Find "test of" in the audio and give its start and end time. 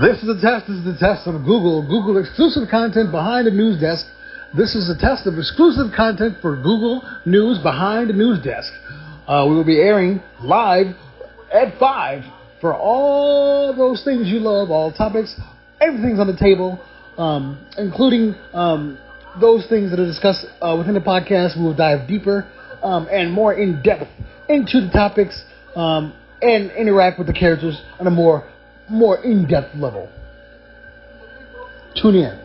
0.98-1.34, 4.98-5.36